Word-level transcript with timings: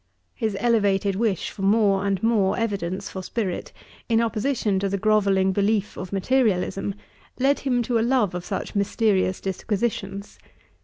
His 0.33 0.57
elevated 0.59 1.15
wish 1.15 1.51
for 1.51 1.61
more 1.61 2.07
and 2.07 2.23
more 2.23 2.57
evidence 2.57 3.07
for 3.11 3.21
spirit, 3.21 3.71
in 4.09 4.19
opposition 4.19 4.79
to 4.79 4.89
the 4.89 4.97
groveling 4.97 5.51
belief 5.51 5.95
of 5.95 6.11
materialism, 6.11 6.95
led 7.37 7.59
him 7.59 7.83
to 7.83 7.99
a 7.99 8.01
love 8.01 8.33
of 8.33 8.43
such 8.43 8.73
mysterious 8.73 9.39
disquisitions. 9.39 10.39